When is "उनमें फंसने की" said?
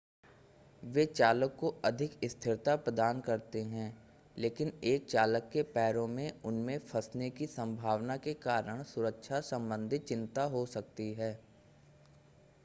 6.45-7.47